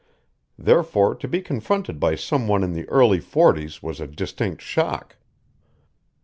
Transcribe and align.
Therefore 0.57 1.13
to 1.13 1.27
be 1.27 1.43
confronted 1.43 1.99
by 1.99 2.15
some 2.15 2.47
one 2.47 2.63
in 2.63 2.73
the 2.73 2.89
early 2.89 3.19
forties 3.19 3.83
was 3.83 3.99
a 3.99 4.07
distinct 4.07 4.59
shock. 4.59 5.15